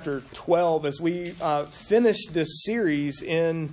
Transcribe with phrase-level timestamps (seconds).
[0.00, 3.70] chapter 12 as we uh, finish this series in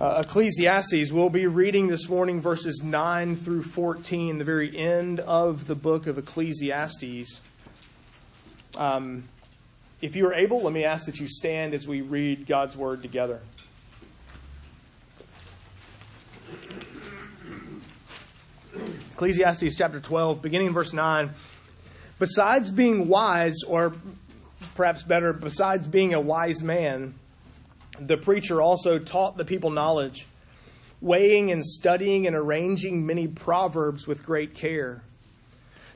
[0.00, 1.12] uh, Ecclesiastes.
[1.12, 6.06] We'll be reading this morning verses 9 through 14, the very end of the book
[6.06, 7.40] of Ecclesiastes.
[8.78, 9.24] Um,
[10.00, 13.02] if you are able, let me ask that you stand as we read God's word
[13.02, 13.40] together.
[19.12, 21.34] Ecclesiastes chapter 12, beginning in verse 9.
[22.18, 23.94] Besides being wise, or
[24.74, 27.14] perhaps better, besides being a wise man,
[27.98, 30.26] the preacher also taught the people knowledge,
[31.00, 35.02] weighing and studying and arranging many proverbs with great care.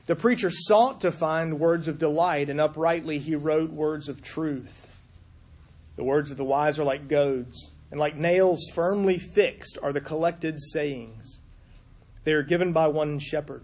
[0.05, 4.87] The preacher sought to find words of delight, and uprightly he wrote words of truth.
[5.97, 9.99] The words of the wise are like goads, and like nails firmly fixed are the
[9.99, 11.39] collected sayings.
[12.23, 13.63] They are given by one shepherd.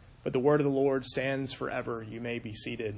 [0.23, 2.05] but the word of the Lord stands forever.
[2.07, 2.95] You may be seated.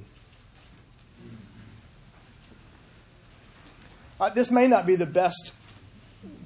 [4.20, 5.52] Uh, this may not be the best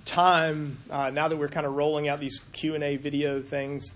[0.05, 3.93] time uh, now that we're kind of rolling out these q&a video things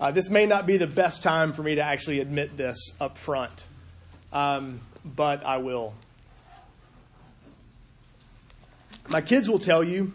[0.00, 3.18] uh, this may not be the best time for me to actually admit this up
[3.18, 3.68] front
[4.32, 5.92] um, but i will
[9.08, 10.12] my kids will tell you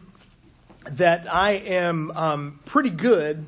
[0.91, 3.45] that i am um, pretty good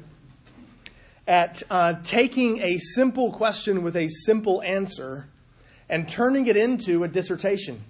[1.27, 5.27] at uh, taking a simple question with a simple answer
[5.89, 7.81] and turning it into a dissertation.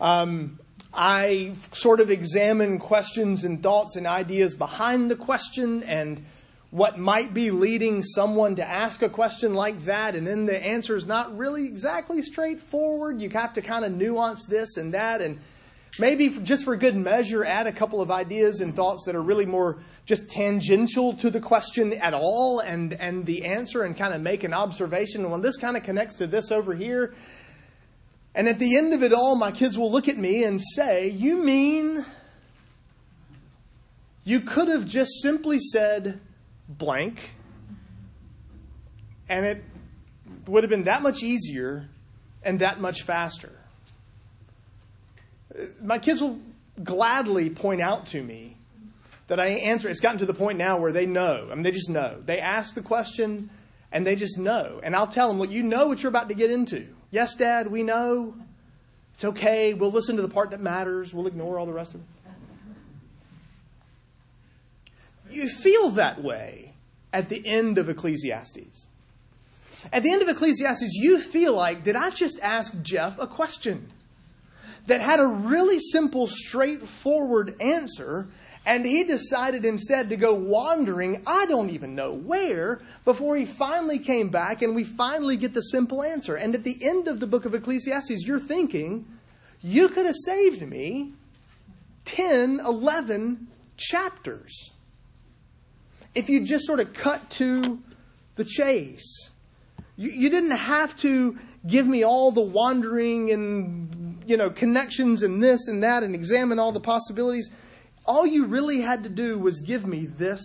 [0.00, 0.58] Um,
[0.92, 6.24] I sort of examine questions and thoughts and ideas behind the question and
[6.70, 10.96] what might be leading someone to ask a question like that, and then the answer
[10.96, 13.20] is not really exactly straightforward.
[13.20, 15.38] You have to kind of nuance this and that, and
[15.98, 19.46] maybe just for good measure, add a couple of ideas and thoughts that are really
[19.46, 24.20] more just tangential to the question at all and, and the answer and kind of
[24.20, 25.28] make an observation.
[25.30, 27.14] Well, this kind of connects to this over here.
[28.34, 31.08] And at the end of it all, my kids will look at me and say,
[31.08, 32.04] You mean
[34.24, 36.20] you could have just simply said
[36.68, 37.34] blank,
[39.28, 39.64] and it
[40.46, 41.88] would have been that much easier
[42.42, 43.52] and that much faster?
[45.82, 46.38] My kids will
[46.82, 48.56] gladly point out to me
[49.26, 49.88] that I answer.
[49.88, 51.48] It's gotten to the point now where they know.
[51.50, 52.20] I mean, they just know.
[52.24, 53.50] They ask the question
[53.90, 54.80] and they just know.
[54.82, 56.86] And I'll tell them, look, you know what you're about to get into.
[57.10, 58.34] Yes, Dad, we know.
[59.14, 59.74] It's okay.
[59.74, 61.12] We'll listen to the part that matters.
[61.12, 62.06] We'll ignore all the rest of it.
[65.30, 66.74] You feel that way
[67.12, 68.86] at the end of Ecclesiastes.
[69.92, 73.90] At the end of Ecclesiastes, you feel like, did I just ask Jeff a question?
[74.86, 78.28] That had a really simple, straightforward answer,
[78.64, 83.98] and he decided instead to go wandering, I don't even know where, before he finally
[83.98, 86.36] came back and we finally get the simple answer.
[86.36, 89.06] And at the end of the book of Ecclesiastes, you're thinking,
[89.62, 91.12] you could have saved me
[92.04, 94.70] 10, 11 chapters
[96.14, 97.80] if you just sort of cut to
[98.36, 99.30] the chase.
[99.96, 105.42] You, you didn't have to give me all the wandering and you know connections and
[105.42, 107.50] this and that and examine all the possibilities.
[108.04, 110.42] All you really had to do was give me this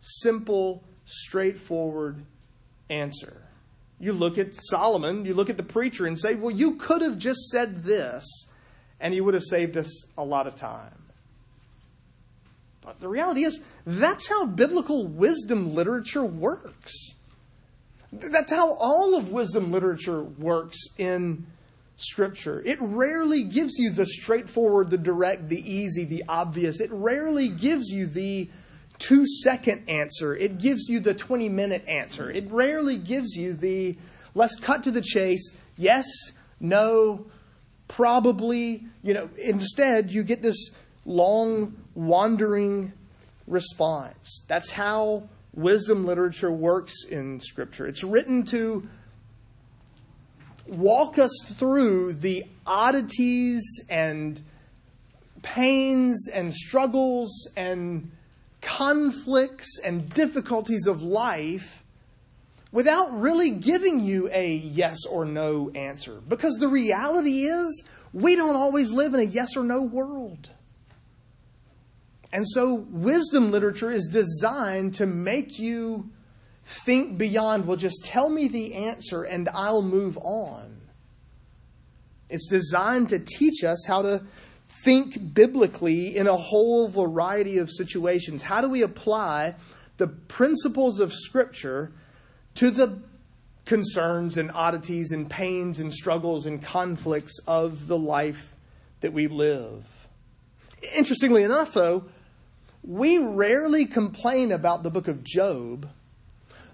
[0.00, 2.24] simple, straightforward
[2.88, 3.42] answer.
[3.98, 7.18] You look at Solomon, you look at the preacher and say, well, you could have
[7.18, 8.24] just said this,
[9.00, 11.02] and you would have saved us a lot of time.
[12.82, 17.14] But the reality is, that's how biblical wisdom literature works.
[18.12, 21.46] That's how all of wisdom literature works in
[22.02, 22.62] Scripture.
[22.64, 26.80] It rarely gives you the straightforward, the direct, the easy, the obvious.
[26.80, 28.50] It rarely gives you the
[28.98, 30.34] two second answer.
[30.34, 32.30] It gives you the 20 minute answer.
[32.30, 33.96] It rarely gives you the
[34.34, 36.06] let's cut to the chase, yes,
[36.60, 37.26] no,
[37.88, 38.84] probably.
[39.02, 40.70] You know, instead, you get this
[41.04, 42.92] long, wandering
[43.46, 44.44] response.
[44.48, 47.86] That's how wisdom literature works in Scripture.
[47.86, 48.88] It's written to
[50.66, 54.40] walk us through the oddities and
[55.42, 58.10] pains and struggles and
[58.60, 61.82] conflicts and difficulties of life
[62.70, 66.20] without really giving you a yes or no answer.
[66.26, 70.50] Because the reality is, we don't always live in a yes or no world.
[72.32, 76.10] And so, wisdom literature is designed to make you
[76.64, 80.78] think beyond, well, just tell me the answer and I'll move on.
[82.28, 84.22] It's designed to teach us how to
[84.84, 88.42] think biblically in a whole variety of situations.
[88.42, 89.54] How do we apply
[89.98, 91.92] the principles of Scripture
[92.54, 92.98] to the
[93.64, 98.54] concerns and oddities and pains and struggles and conflicts of the life
[99.00, 99.84] that we live?
[100.94, 102.04] Interestingly enough, though,
[102.82, 105.88] we rarely complain about the book of Job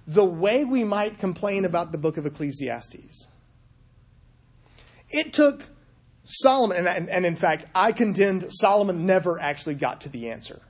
[0.08, 3.26] the way we might complain about the book of Ecclesiastes.
[5.10, 5.64] It took
[6.24, 10.62] Solomon, and, and, in fact, I contend Solomon never actually got to the answer.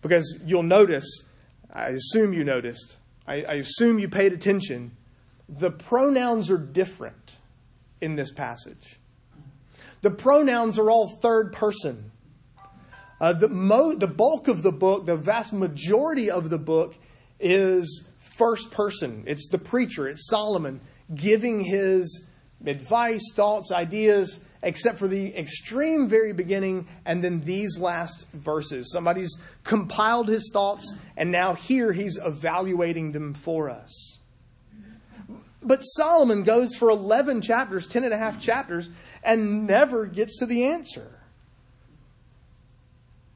[0.00, 1.24] Because you'll notice,
[1.72, 2.96] I assume you noticed,
[3.26, 4.96] I, I assume you paid attention,
[5.48, 7.38] the pronouns are different
[8.00, 9.00] in this passage.
[10.02, 12.12] The pronouns are all third person.
[13.20, 16.96] Uh, the, mo- the bulk of the book, the vast majority of the book,
[17.40, 18.04] is
[18.38, 19.24] first person.
[19.26, 20.80] It's the preacher, it's Solomon
[21.14, 22.24] giving his
[22.64, 28.90] advice, thoughts, ideas, except for the extreme very beginning and then these last verses.
[28.92, 34.18] Somebody's compiled his thoughts, and now here he's evaluating them for us.
[35.62, 38.90] But Solomon goes for 11 chapters, 10 and a half chapters,
[39.22, 41.17] and never gets to the answer.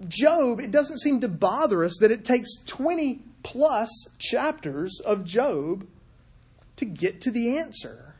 [0.09, 5.87] Job, it doesn't seem to bother us that it takes 20 plus chapters of Job
[6.77, 8.15] to get to the answer.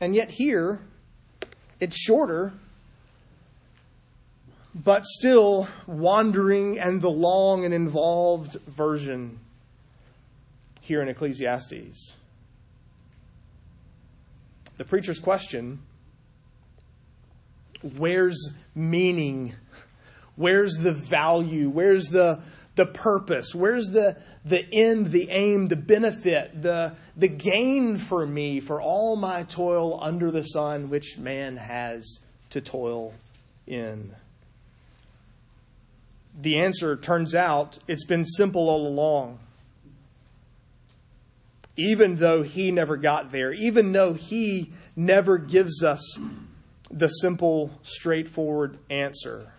[0.00, 0.80] And yet, here,
[1.78, 2.52] it's shorter,
[4.74, 9.38] but still wandering and the long and involved version
[10.82, 12.14] here in Ecclesiastes.
[14.78, 15.80] The preacher's question
[17.82, 19.54] where's meaning
[20.40, 21.68] Where's the value?
[21.68, 22.40] Where's the,
[22.74, 23.54] the purpose?
[23.54, 29.16] Where's the, the end, the aim, the benefit, the, the gain for me for all
[29.16, 33.12] my toil under the sun, which man has to toil
[33.66, 34.14] in?
[36.40, 39.40] The answer turns out it's been simple all along.
[41.76, 46.18] Even though he never got there, even though he never gives us
[46.90, 49.52] the simple, straightforward answer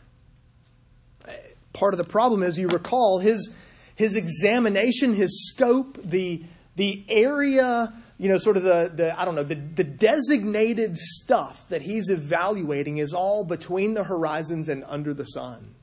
[1.73, 3.53] part of the problem is you recall his
[3.95, 6.43] his examination, his scope, the
[6.75, 11.67] the area, you know, sort of the, the I don't know, the, the designated stuff
[11.69, 15.75] that he's evaluating is all between the horizons and under the sun.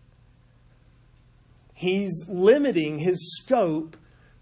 [1.74, 3.96] He's limiting his scope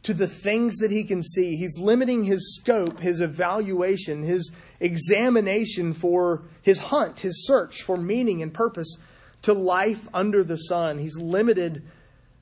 [0.06, 1.56] to the things that he can see.
[1.56, 8.40] He's limiting his scope, his evaluation, his examination for his hunt, his search for meaning
[8.40, 8.98] and purpose
[9.42, 10.98] to life under the sun.
[10.98, 11.82] He's limited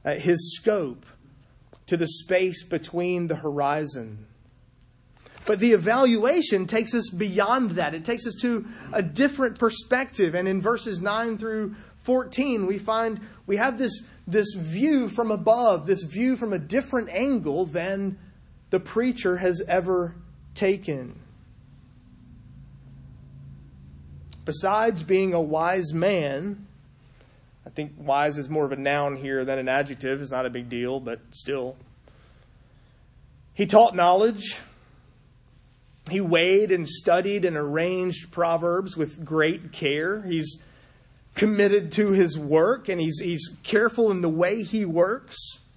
[0.05, 1.06] uh, his scope
[1.87, 4.26] to the space between the horizon.
[5.46, 7.94] But the evaluation takes us beyond that.
[7.94, 10.34] It takes us to a different perspective.
[10.34, 15.86] And in verses 9 through 14, we find we have this, this view from above,
[15.86, 18.18] this view from a different angle than
[18.70, 20.14] the preacher has ever
[20.54, 21.18] taken.
[24.44, 26.66] Besides being a wise man,
[27.66, 30.20] I think wise is more of a noun here than an adjective.
[30.20, 31.76] It's not a big deal, but still.
[33.54, 34.61] He taught knowledge.
[36.11, 40.20] He weighed and studied and arranged Proverbs with great care.
[40.20, 40.58] He's
[41.35, 45.37] committed to his work and he's, he's careful in the way he works.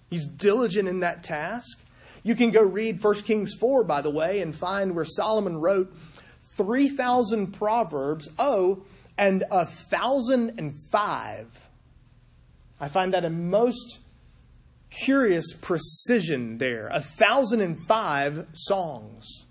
[0.10, 1.80] He's diligent in that task.
[2.24, 5.94] You can go read 1 Kings 4, by the way, and find where Solomon wrote
[6.56, 8.84] 3,000 Proverbs, oh,
[9.18, 11.68] and a 1,005
[12.80, 14.00] I find that a most
[14.90, 16.88] curious precision there.
[16.92, 19.46] A thousand and five songs.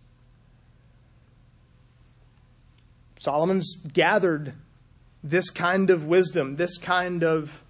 [3.19, 4.55] Solomon's gathered
[5.31, 7.63] this kind of wisdom, this kind of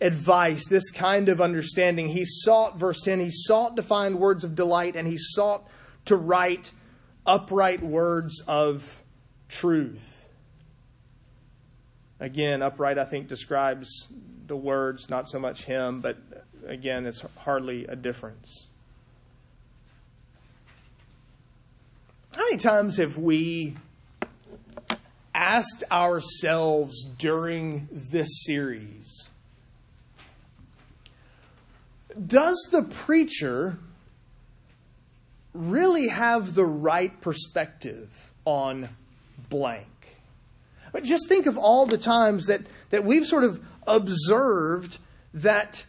[0.00, 2.08] advice, this kind of understanding.
[2.08, 5.68] He sought, verse 10, he sought to find words of delight and he sought
[6.04, 6.70] to write
[7.26, 9.02] upright words of
[9.48, 10.26] truth.
[12.20, 14.08] Again, upright, I think, describes
[14.46, 16.16] the words, not so much him, but
[16.66, 18.66] again, it's hardly a difference.
[22.36, 23.76] How many times have we
[25.38, 29.28] asked ourselves during this series,
[32.26, 33.78] does the preacher
[35.54, 38.88] really have the right perspective on
[39.48, 39.86] blank.
[40.92, 44.98] But just think of all the times that, that we've sort of observed
[45.34, 45.84] that,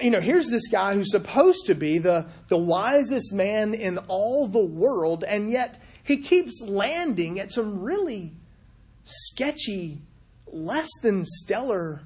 [0.00, 4.46] you know, here's this guy who's supposed to be the, the wisest man in all
[4.46, 8.32] the world, and yet he keeps landing at some really
[9.08, 9.98] sketchy,
[10.46, 12.02] less than stellar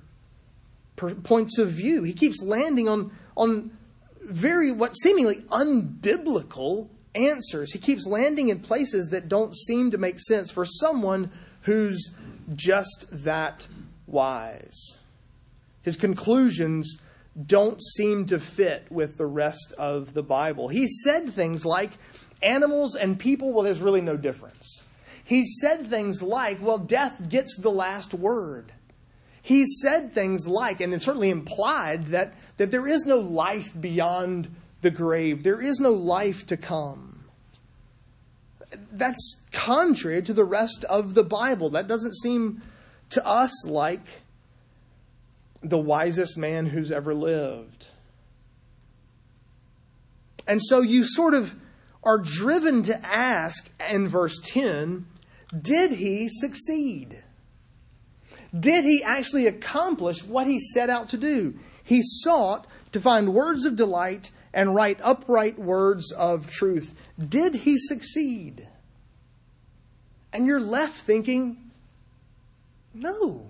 [0.97, 2.03] points of view.
[2.03, 3.77] He keeps landing on, on
[4.23, 7.73] very, what seemingly unbiblical answers.
[7.73, 11.31] He keeps landing in places that don't seem to make sense for someone
[11.63, 12.11] who's
[12.55, 13.67] just that
[14.07, 14.97] wise.
[15.83, 16.99] His conclusions
[17.47, 20.69] don't seem to fit with the rest of the Bible.
[20.69, 21.91] He said things like,
[22.43, 24.83] animals and people, well, there's really no difference.
[25.25, 28.73] He said things like, well, death gets the last word.
[29.41, 34.55] He said things like, and it certainly implied that, that there is no life beyond
[34.83, 37.25] the grave, there is no life to come.
[38.91, 41.71] That's contrary to the rest of the Bible.
[41.71, 42.63] That doesn't seem
[43.11, 44.07] to us like
[45.63, 47.89] the wisest man who's ever lived.
[50.47, 51.55] And so you sort of
[52.03, 55.07] are driven to ask in verse 10
[55.61, 57.23] did he succeed?
[58.59, 61.55] Did he actually accomplish what he set out to do?
[61.85, 66.95] He sought to find words of delight and write upright words of truth.
[67.19, 68.69] Did he succeed?
[70.33, 71.71] And you're left thinking,
[72.95, 73.47] no.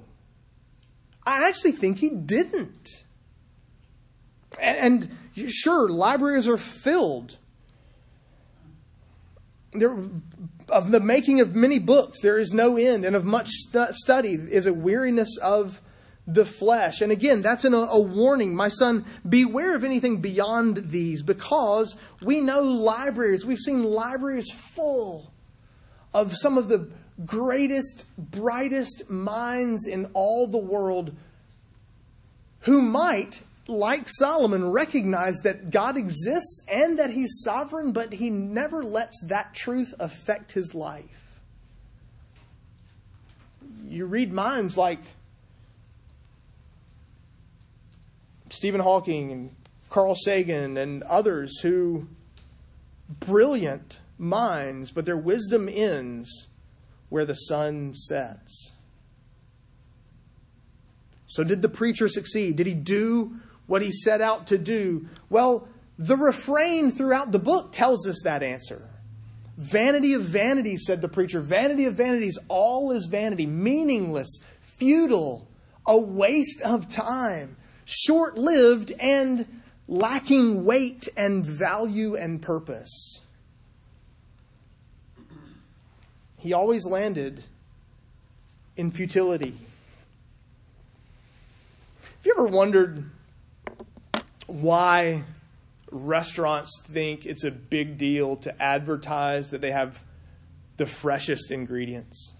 [1.24, 3.04] I actually think he didn't.
[4.60, 5.16] And,
[5.48, 7.36] sure, libraries are filled.
[9.72, 9.96] There,
[10.72, 14.34] of the making of many books, there is no end, and of much stu- study
[14.34, 15.80] is a weariness of
[16.26, 17.00] the flesh.
[17.00, 18.54] And again, that's an, a warning.
[18.54, 25.32] My son, beware of anything beyond these, because we know libraries, we've seen libraries full
[26.14, 26.90] of some of the
[27.26, 31.14] greatest, brightest minds in all the world
[32.60, 38.82] who might, like Solomon, recognize that God exists and that he's sovereign, but he never
[38.82, 41.40] lets that truth affect his life.
[43.86, 45.00] You read minds like
[48.50, 49.54] Stephen Hawking and
[49.90, 52.08] Carl Sagan and others who
[53.20, 56.48] brilliant minds, but their wisdom ends
[57.08, 58.72] where the sun sets.
[61.26, 62.56] So, did the preacher succeed?
[62.56, 65.06] Did he do what he set out to do?
[65.30, 68.88] Well, the refrain throughout the book tells us that answer.
[69.56, 71.40] Vanity of vanities, said the preacher.
[71.40, 75.46] Vanity of vanities, all is vanity, meaningless, futile,
[75.86, 79.46] a waste of time, short lived, and
[79.88, 83.22] lacking weight and value and purpose.
[86.42, 87.44] he always landed
[88.76, 89.56] in futility.
[92.02, 93.08] Have you ever wondered
[94.52, 95.24] why
[95.90, 100.02] restaurants think it's a big deal to advertise that they have
[100.76, 102.32] the freshest ingredients?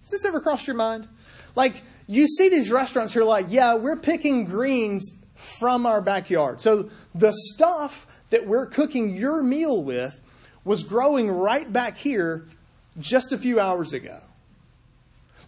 [0.00, 1.08] Has this ever crossed your mind?
[1.54, 6.60] Like, you see these restaurants who are like, yeah, we're picking greens from our backyard.
[6.60, 10.20] So the stuff that we're cooking your meal with
[10.64, 12.46] was growing right back here
[12.98, 14.20] just a few hours ago.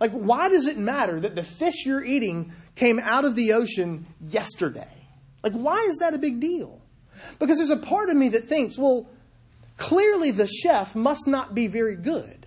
[0.00, 4.06] Like, why does it matter that the fish you're eating came out of the ocean
[4.20, 5.03] yesterday?
[5.44, 6.80] Like, why is that a big deal?
[7.38, 9.06] Because there's a part of me that thinks, well,
[9.76, 12.46] clearly the chef must not be very good.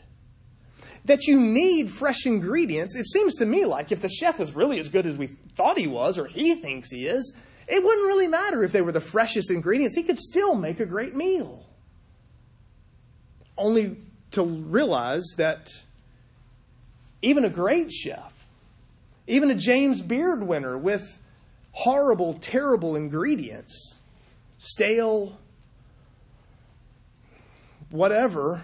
[1.05, 2.95] That you need fresh ingredients.
[2.95, 5.77] It seems to me like if the chef was really as good as we thought
[5.77, 7.35] he was, or he thinks he is,
[7.67, 9.95] it wouldn't really matter if they were the freshest ingredients.
[9.95, 11.65] He could still make a great meal.
[13.57, 13.97] Only
[14.31, 15.69] to realize that
[17.21, 18.47] even a great chef,
[19.27, 21.19] even a James Beard winner with
[21.77, 23.99] horrible, terrible ingredients,
[24.57, 25.37] stale,
[27.91, 28.63] whatever,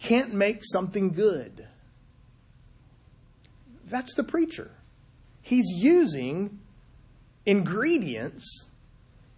[0.00, 1.68] can't make something good.
[3.86, 4.72] That's the preacher.
[5.42, 6.58] He's using
[7.46, 8.66] ingredients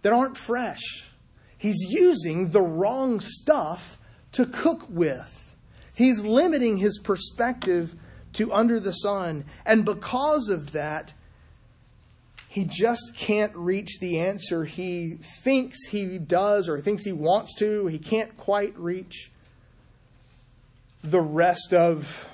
[0.01, 1.11] that aren't fresh.
[1.55, 3.99] He's using the wrong stuff
[4.31, 5.55] to cook with.
[5.95, 7.93] He's limiting his perspective
[8.33, 9.45] to under the sun.
[9.67, 11.13] And because of that,
[12.53, 17.87] he just can't reach the answer he thinks he does or thinks he wants to.
[17.87, 19.31] He can't quite reach
[21.03, 22.27] the rest of,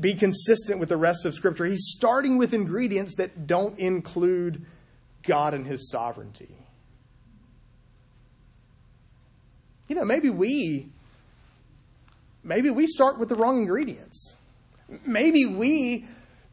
[0.00, 1.66] be consistent with the rest of Scripture.
[1.66, 4.64] He's starting with ingredients that don't include
[5.24, 6.56] God and his sovereignty.
[9.88, 10.88] You know, maybe we
[12.42, 14.36] maybe we start with the wrong ingredients.
[15.04, 16.06] Maybe we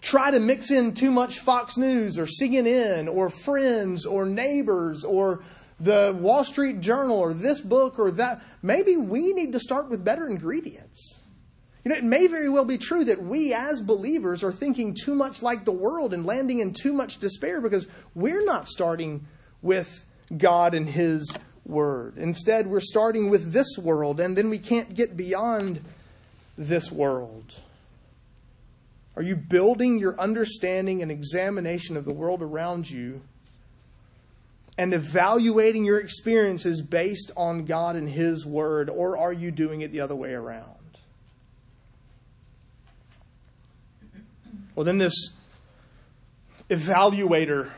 [0.04, 5.42] try to mix in too much Fox News or CNN or Friends or Neighbors or
[5.80, 8.44] the Wall Street Journal or this book or that.
[8.62, 11.20] Maybe we need to start with better ingredients.
[11.84, 15.16] You know, it may very well be true that we as believers are thinking too
[15.16, 19.26] much like the world and landing in too much despair because we're not starting
[19.62, 20.06] with
[20.38, 22.18] God and His Word.
[22.18, 25.82] Instead, we're starting with this world and then we can't get beyond
[26.58, 27.54] this world.
[29.16, 33.22] Are you building your understanding and examination of the world around you
[34.78, 39.92] and evaluating your experiences based on God and His Word, or are you doing it
[39.92, 40.68] the other way around?
[44.74, 45.30] Well, then this
[46.70, 47.70] evaluator,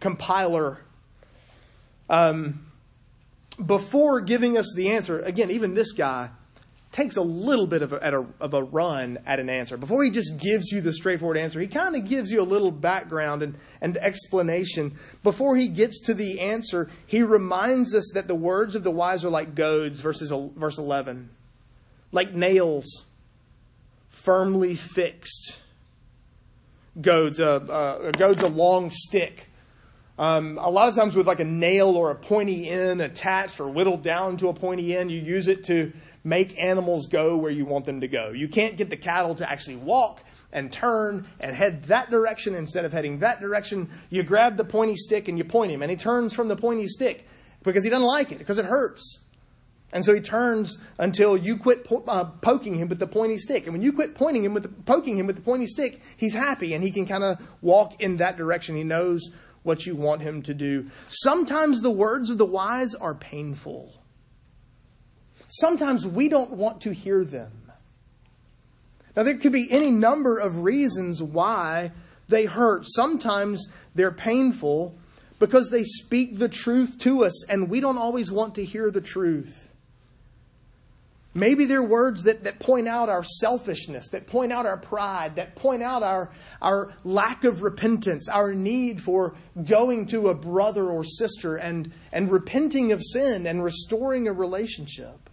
[0.00, 0.78] compiler,
[2.08, 2.66] um,
[3.64, 6.30] before giving us the answer, again, even this guy
[6.92, 9.76] takes a little bit of a, a, of a run at an answer.
[9.76, 12.72] Before he just gives you the straightforward answer, he kind of gives you a little
[12.72, 14.98] background and, and explanation.
[15.22, 19.24] Before he gets to the answer, he reminds us that the words of the wise
[19.24, 21.30] are like goads, verses, verse 11,
[22.10, 23.04] like nails
[24.08, 25.58] firmly fixed.
[27.00, 29.46] Goads, uh, uh, a goad's a long stick.
[30.18, 33.68] Um, a lot of times with like a nail or a pointy end attached or
[33.68, 35.92] whittled down to a pointy end, you use it to
[36.24, 38.30] make animals go where you want them to go.
[38.30, 40.22] You can't get the cattle to actually walk
[40.52, 43.88] and turn and head that direction instead of heading that direction.
[44.10, 46.88] You grab the pointy stick and you point him, and he turns from the pointy
[46.88, 47.26] stick
[47.62, 49.18] because he doesn't like it, because it hurts.
[49.92, 53.64] And so he turns until you quit po- uh, poking him with the pointy stick.
[53.64, 56.34] And when you quit pointing him with the, poking him with the pointy stick, he's
[56.34, 58.76] happy and he can kind of walk in that direction.
[58.76, 59.30] He knows
[59.62, 60.90] what you want him to do.
[61.08, 63.92] Sometimes the words of the wise are painful.
[65.50, 67.72] Sometimes we don't want to hear them.
[69.16, 71.90] Now, there could be any number of reasons why
[72.28, 72.86] they hurt.
[72.86, 74.94] Sometimes they're painful
[75.40, 79.00] because they speak the truth to us, and we don't always want to hear the
[79.00, 79.68] truth.
[81.32, 85.54] Maybe they're words that, that point out our selfishness, that point out our pride, that
[85.54, 91.04] point out our, our lack of repentance, our need for going to a brother or
[91.04, 95.29] sister and, and repenting of sin and restoring a relationship.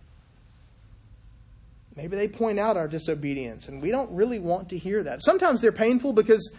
[1.98, 5.20] Maybe they point out our disobedience, and we don't really want to hear that.
[5.24, 6.54] Sometimes they're painful because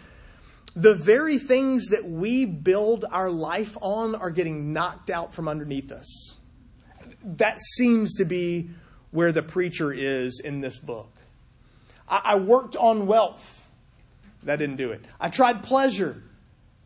[0.75, 5.93] the very things that we build our life on are getting knocked out from underneath
[5.93, 6.35] us.
[7.23, 8.69] That seems to be
[9.11, 11.11] where the preacher is in this book.
[12.09, 13.65] I, I worked on wealth.
[14.43, 15.05] That didn't do it.
[15.21, 16.21] I tried pleasure.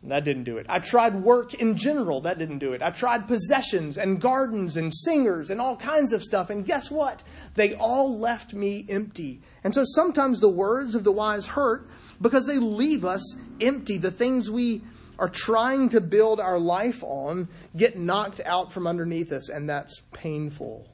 [0.06, 0.66] That didn't do it.
[0.68, 2.20] I tried work in general.
[2.20, 2.82] That didn't do it.
[2.82, 6.50] I tried possessions and gardens and singers and all kinds of stuff.
[6.50, 7.22] And guess what?
[7.54, 9.40] They all left me empty.
[9.62, 11.88] And so sometimes the words of the wise hurt
[12.20, 13.96] because they leave us empty.
[13.96, 14.82] The things we
[15.18, 20.02] are trying to build our life on get knocked out from underneath us, and that's
[20.12, 20.86] painful.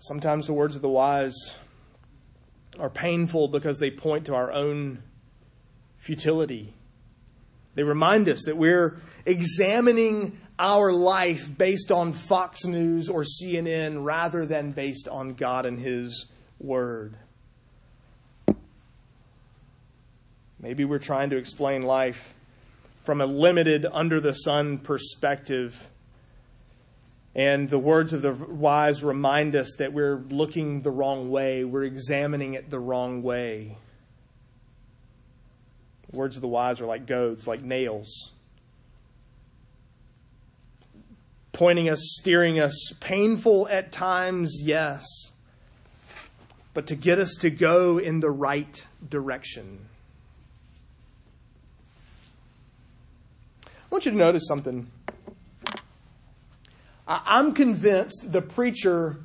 [0.00, 1.54] Sometimes the words of the wise
[2.78, 5.02] are painful because they point to our own
[6.00, 6.74] futility.
[7.76, 14.44] They remind us that we're examining our life based on Fox News or CNN rather
[14.44, 16.26] than based on God and His
[16.58, 17.16] Word.
[20.58, 22.34] Maybe we're trying to explain life
[23.04, 25.88] from a limited, under the sun perspective.
[27.34, 31.84] And the words of the wise remind us that we're looking the wrong way, we're
[31.84, 33.78] examining it the wrong way.
[36.12, 38.32] Words of the wise are like goads, like nails,
[41.52, 45.04] pointing us, steering us, painful at times, yes,
[46.74, 49.86] but to get us to go in the right direction.
[53.64, 54.90] I want you to notice something.
[57.06, 59.20] I'm convinced the preacher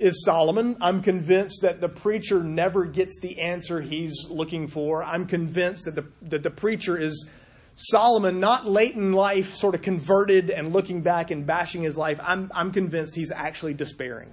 [0.00, 0.76] is Solomon.
[0.80, 5.04] I'm convinced that the preacher never gets the answer he's looking for.
[5.04, 7.28] I'm convinced that the, that the preacher is
[7.74, 12.18] Solomon, not late in life, sort of converted and looking back and bashing his life.
[12.22, 14.32] I'm, I'm convinced he's actually despairing.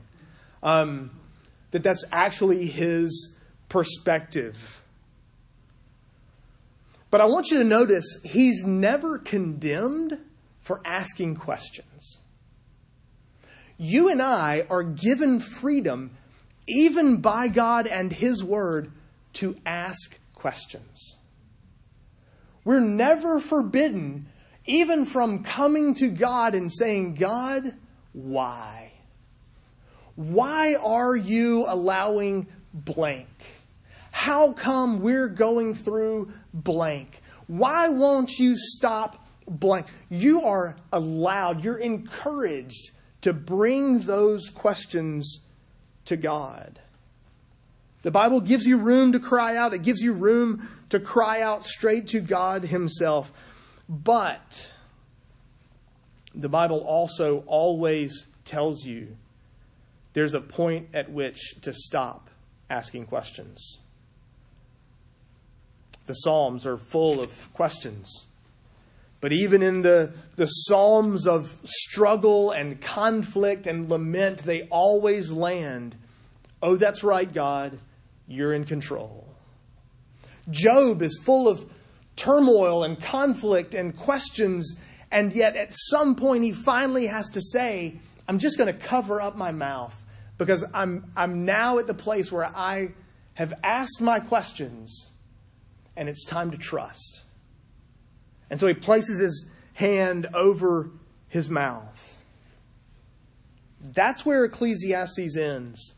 [0.64, 1.12] Um,
[1.72, 3.36] that that's actually his
[3.68, 4.82] perspective.
[7.12, 10.18] But I want you to notice he's never condemned
[10.62, 12.20] for asking questions
[13.78, 16.12] you and I are given freedom,
[16.68, 18.92] even by God and His Word,
[19.34, 21.16] to ask questions.
[22.64, 24.28] We're never forbidden,
[24.66, 27.74] even from coming to God and saying, God,
[28.14, 28.92] why?
[30.16, 33.28] Why are you allowing blank?
[34.12, 37.22] How come we're going through blank?
[37.46, 39.86] Why won't you stop blank?
[40.10, 45.42] You are allowed, you're encouraged to bring those questions
[46.06, 46.80] to God.
[48.04, 51.66] The Bible gives you room to cry out, it gives you room to cry out
[51.66, 53.32] straight to God Himself.
[53.90, 54.72] But
[56.34, 59.18] the Bible also always tells you
[60.14, 62.30] there's a point at which to stop
[62.70, 63.80] asking questions.
[66.06, 68.26] The Psalms are full of questions.
[69.20, 75.96] But even in the, the Psalms of struggle and conflict and lament, they always land
[76.62, 77.80] oh, that's right, God,
[78.28, 79.28] you're in control.
[80.50, 81.66] Job is full of
[82.16, 84.76] turmoil and conflict and questions,
[85.12, 89.22] and yet at some point he finally has to say, I'm just going to cover
[89.22, 90.04] up my mouth
[90.38, 92.90] because I'm, I'm now at the place where I
[93.36, 95.08] have asked my questions
[95.96, 97.24] and it's time to trust.
[98.50, 100.90] And so he places his hand over
[101.28, 102.18] his mouth.
[103.80, 105.94] That's where Ecclesiastes ends.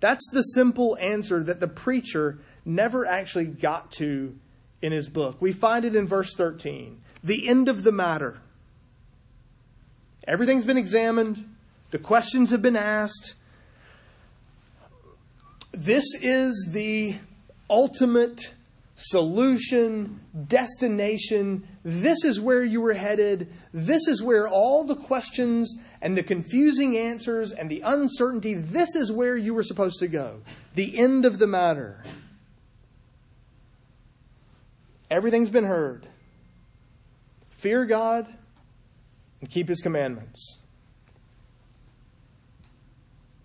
[0.00, 4.36] That's the simple answer that the preacher never actually got to
[4.82, 5.36] in his book.
[5.40, 7.00] We find it in verse 13.
[7.22, 8.40] The end of the matter.
[10.26, 11.44] Everything's been examined,
[11.90, 13.34] the questions have been asked.
[15.72, 17.16] This is the
[17.70, 18.52] ultimate
[19.02, 21.66] solution, destination.
[21.82, 23.52] This is where you were headed.
[23.72, 29.10] This is where all the questions and the confusing answers and the uncertainty, this is
[29.10, 30.42] where you were supposed to go.
[30.74, 32.02] The end of the matter.
[35.10, 36.06] Everything's been heard.
[37.50, 38.26] Fear God
[39.40, 40.58] and keep His commandments.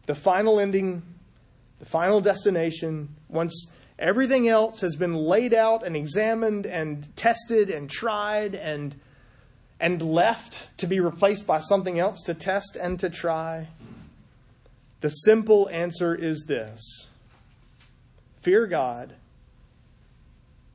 [0.06, 1.04] The final ending,
[1.80, 3.68] the final destination, once
[4.00, 8.96] Everything else has been laid out and examined and tested and tried and,
[9.80, 13.70] and left to be replaced by something else to test and to try.
[15.02, 17.08] The simple answer is this
[18.42, 19.14] fear God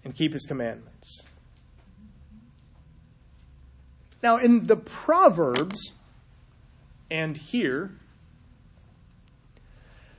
[0.04, 1.22] and keep his commandments.
[4.22, 5.92] Now, in the Proverbs
[7.10, 7.90] and here,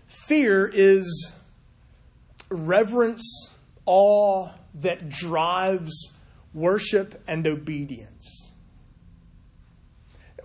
[0.07, 1.35] fear is
[2.53, 3.51] reverence,
[3.85, 6.11] awe that drives
[6.53, 8.51] worship and obedience.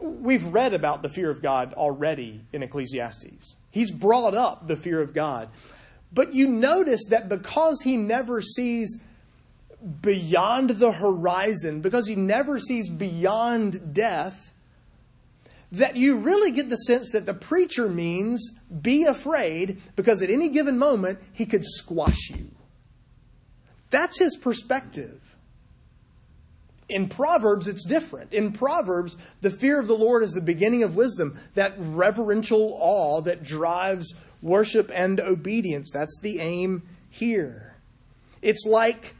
[0.00, 3.56] We've read about the fear of God already in Ecclesiastes.
[3.70, 5.48] He's brought up the fear of God.
[6.12, 9.00] But you notice that because he never sees
[10.00, 14.52] beyond the horizon, because he never sees beyond death,
[15.72, 20.48] that you really get the sense that the preacher means be afraid because at any
[20.48, 22.50] given moment he could squash you.
[23.90, 25.20] That's his perspective.
[26.88, 28.32] In Proverbs, it's different.
[28.32, 33.20] In Proverbs, the fear of the Lord is the beginning of wisdom, that reverential awe
[33.22, 35.90] that drives worship and obedience.
[35.92, 37.76] That's the aim here.
[38.40, 39.16] It's like,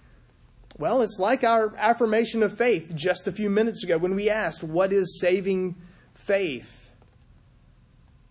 [0.79, 4.63] well, it's like our affirmation of faith just a few minutes ago when we asked,
[4.63, 5.77] What is saving
[6.25, 6.91] faith.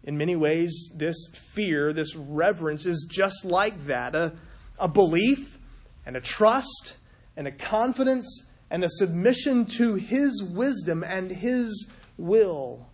[0.03, 4.33] In many ways, this fear, this reverence is just like that a,
[4.79, 5.57] a belief
[6.05, 6.97] and a trust
[7.35, 12.87] and a confidence and a submission to His wisdom and His will.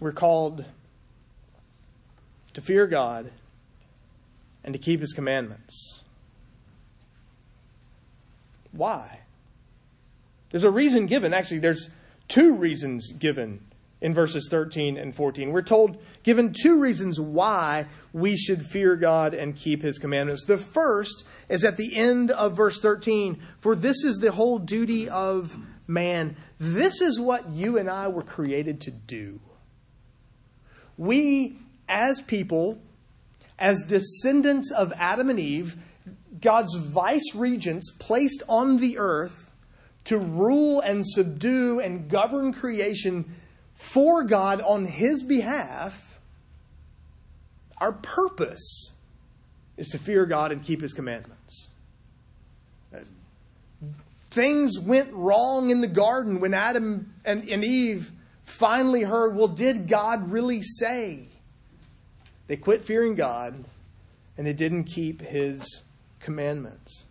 [0.00, 0.64] We're called
[2.54, 3.30] to fear God
[4.64, 6.00] and to keep His commandments.
[8.72, 9.20] Why?
[10.50, 11.34] There's a reason given.
[11.34, 11.90] Actually, there's
[12.28, 13.60] two reasons given
[14.00, 15.52] in verses 13 and 14.
[15.52, 20.44] We're told, given two reasons why we should fear God and keep his commandments.
[20.44, 25.08] The first is at the end of verse 13 For this is the whole duty
[25.08, 25.56] of
[25.88, 26.36] man.
[26.58, 29.40] This is what you and I were created to do.
[30.98, 32.80] We, as people,
[33.58, 35.76] as descendants of Adam and Eve,
[36.40, 39.45] God's vice regents placed on the earth,
[40.06, 43.36] to rule and subdue and govern creation
[43.74, 46.18] for God on His behalf,
[47.78, 48.90] our purpose
[49.76, 51.68] is to fear God and keep His commandments.
[54.30, 59.88] Things went wrong in the garden when Adam and, and Eve finally heard, well, did
[59.88, 61.28] God really say?
[62.46, 63.64] They quit fearing God
[64.36, 65.82] and they didn't keep His
[66.20, 67.05] commandments.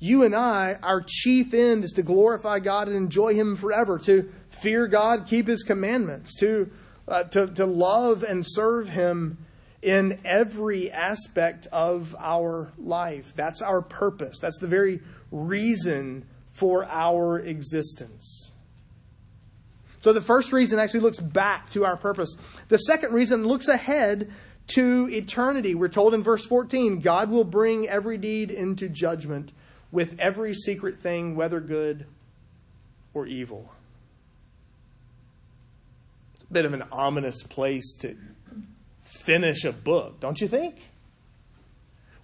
[0.00, 4.30] You and I, our chief end is to glorify God and enjoy Him forever, to
[4.50, 6.70] fear God, keep His commandments, to,
[7.08, 9.38] uh, to, to love and serve Him
[9.82, 13.32] in every aspect of our life.
[13.34, 14.38] That's our purpose.
[14.40, 18.52] That's the very reason for our existence.
[20.00, 22.36] So the first reason actually looks back to our purpose.
[22.68, 24.30] The second reason looks ahead
[24.68, 25.74] to eternity.
[25.74, 29.52] We're told in verse 14 God will bring every deed into judgment
[29.90, 32.06] with every secret thing, whether good
[33.14, 33.72] or evil.
[36.34, 38.16] It's a bit of an ominous place to
[39.00, 40.90] finish a book, don't you think?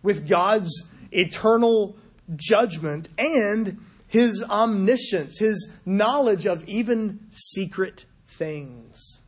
[0.03, 1.96] With God's eternal
[2.37, 9.18] judgment and his omniscience, his knowledge of even secret things.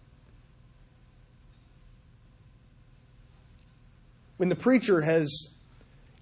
[4.37, 5.49] When the preacher has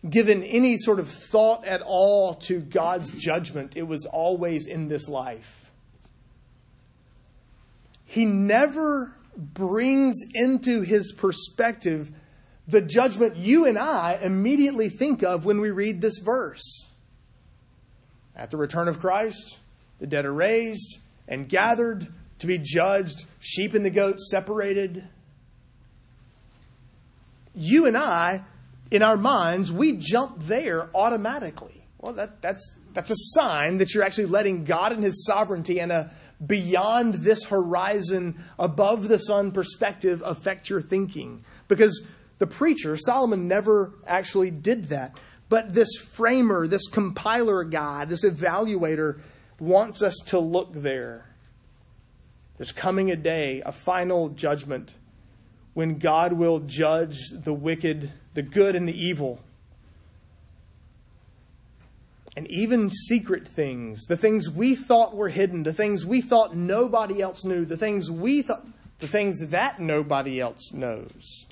[0.08, 5.08] given any sort of thought at all to God's judgment, it was always in this
[5.08, 5.72] life.
[8.04, 12.10] He never brings into his perspective
[12.66, 16.86] the judgment you and I immediately think of when we read this verse.
[18.36, 19.58] At the return of Christ,
[19.98, 22.06] the dead are raised and gathered
[22.38, 25.04] to be judged, sheep and the goats separated.
[27.54, 28.42] You and I,
[28.90, 31.87] in our minds, we jump there automatically.
[31.99, 35.90] Well, that, that's, that's a sign that you're actually letting God and His sovereignty and
[35.90, 36.11] a
[36.44, 41.44] beyond this horizon, above the sun perspective affect your thinking.
[41.68, 42.03] Because
[42.38, 45.18] the preacher, Solomon, never actually did that.
[45.49, 49.20] But this framer, this compiler guy, this evaluator
[49.59, 51.31] wants us to look there.
[52.57, 54.94] There's coming a day, a final judgment,
[55.74, 59.40] when God will judge the wicked, the good, and the evil
[62.37, 67.22] and even secret things, the things we thought were hidden, the things we thought nobody
[67.22, 68.66] else knew, the things we thought,
[68.98, 71.46] the things that nobody else knows.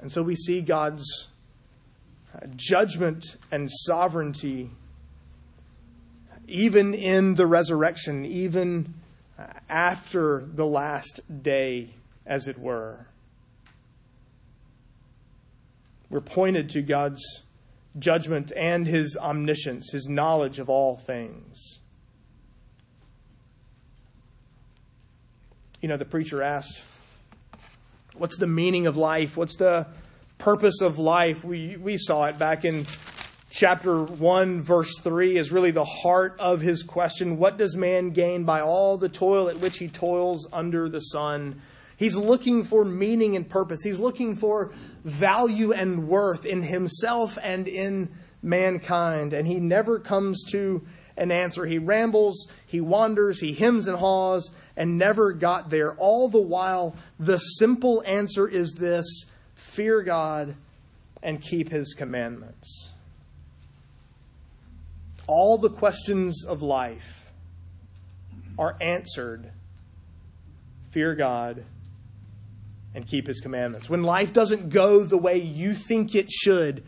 [0.00, 1.28] And so we see God's
[2.34, 4.70] uh, judgment and sovereignty
[6.48, 8.94] even in the resurrection, even
[9.68, 11.94] after the last day,
[12.26, 13.06] as it were.
[16.10, 17.42] We're pointed to God's
[17.98, 21.78] judgment and his omniscience, his knowledge of all things.
[25.80, 26.84] You know, the preacher asked,
[28.14, 29.36] What's the meaning of life?
[29.36, 29.86] What's the
[30.38, 31.42] purpose of life?
[31.42, 32.84] We, we saw it back in
[33.52, 37.36] chapter 1, verse 3, is really the heart of his question.
[37.36, 41.60] What does man gain by all the toil at which he toils under the sun?
[41.98, 43.82] He's looking for meaning and purpose.
[43.84, 44.72] He's looking for
[45.04, 48.08] value and worth in himself and in
[48.42, 49.34] mankind.
[49.34, 50.82] And he never comes to
[51.18, 51.66] an answer.
[51.66, 55.94] He rambles, he wanders, he hems and haws, and never got there.
[55.96, 60.56] All the while, the simple answer is this fear God
[61.22, 62.91] and keep his commandments.
[65.26, 67.30] All the questions of life
[68.58, 69.50] are answered.
[70.90, 71.64] Fear God
[72.94, 73.88] and keep his commandments.
[73.88, 76.84] When life doesn't go the way you think it should,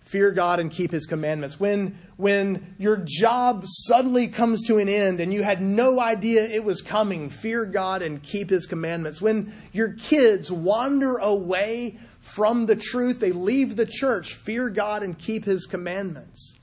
[0.00, 1.58] fear God and keep his commandments.
[1.58, 6.64] When when your job suddenly comes to an end and you had no idea it
[6.64, 9.20] was coming, fear God and keep his commandments.
[9.20, 15.18] When your kids wander away from the truth, they leave the church, fear God and
[15.18, 16.54] keep his commandments.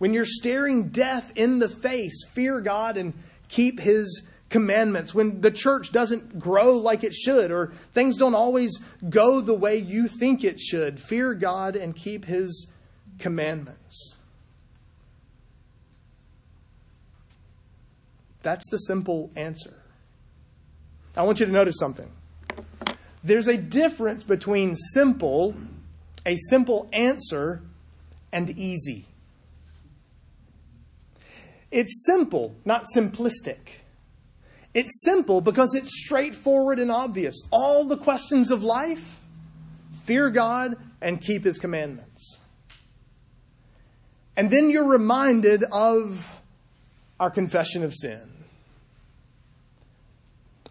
[0.00, 3.12] When you're staring death in the face, fear God and
[3.48, 8.78] keep his commandments, when the church doesn't grow like it should, or things don't always
[9.08, 12.66] go the way you think it should, fear God and keep His
[13.18, 14.16] commandments.
[18.42, 19.74] That's the simple answer.
[21.16, 22.10] I want you to notice something.
[23.22, 25.54] There's a difference between simple,
[26.26, 27.62] a simple answer,
[28.32, 29.04] and easy.
[31.70, 33.58] It's simple, not simplistic.
[34.74, 37.40] It's simple because it's straightforward and obvious.
[37.50, 39.20] All the questions of life
[40.04, 42.38] fear God and keep His commandments.
[44.36, 46.40] And then you're reminded of
[47.18, 48.30] our confession of sin.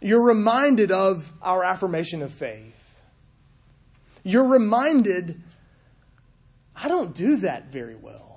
[0.01, 2.97] You're reminded of our affirmation of faith.
[4.23, 5.41] You're reminded,
[6.75, 8.28] I don't do that very well.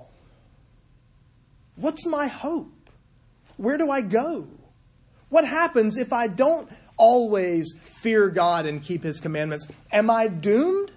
[1.83, 2.89] What's my hope?
[3.57, 4.47] Where do I go?
[5.27, 9.67] What happens if I don't always fear God and keep His commandments?
[9.91, 10.91] Am I doomed?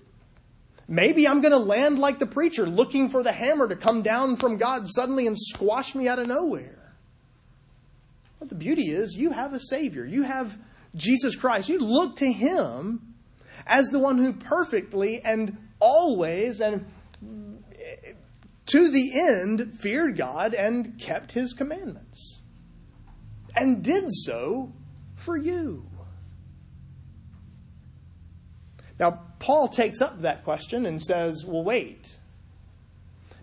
[0.87, 4.37] Maybe I'm going to land like the preacher, looking for the hammer to come down
[4.37, 6.95] from God suddenly and squash me out of nowhere.
[8.39, 10.05] But the beauty is, you have a Savior.
[10.05, 10.57] You have
[10.95, 11.69] Jesus Christ.
[11.69, 13.17] You look to Him
[13.67, 16.87] as the one who perfectly and always and
[18.67, 22.41] to the end feared God and kept His commandments.
[23.55, 24.73] And did so
[25.15, 25.89] for you.
[28.99, 32.17] Now, Paul takes up that question and says, well, wait.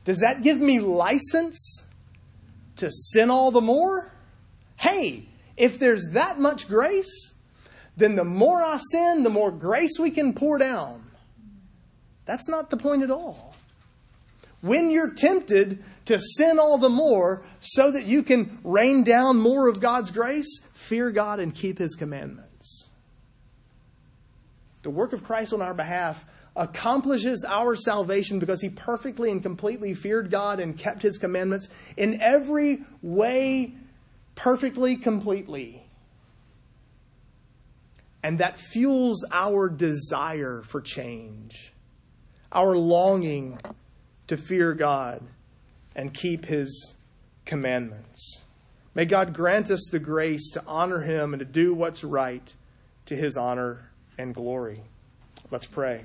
[0.04, 1.84] Does that give me license
[2.78, 4.12] to sin all the more?
[4.76, 7.34] Hey, if there's that much grace,
[7.96, 11.06] then the more I sin, the more grace we can pour down.
[12.26, 13.56] That's not the point at all.
[14.64, 19.68] When you're tempted to sin all the more so that you can rain down more
[19.68, 22.88] of God's grace, fear God and keep His commandments.
[24.84, 26.24] The work of Christ on our behalf
[26.56, 32.22] accomplishes our salvation because he perfectly and completely feared God and kept his commandments in
[32.22, 33.74] every way,
[34.36, 35.84] perfectly, completely.
[38.24, 41.74] And that fuels our desire for change,
[42.54, 43.60] our longing
[44.28, 45.22] to fear God
[45.96, 46.96] and keep his
[47.46, 48.40] commandments.
[48.96, 52.54] May God grant us the grace to honor him and to do what's right
[53.06, 54.82] to his honor and glory.
[55.52, 56.04] Let's pray.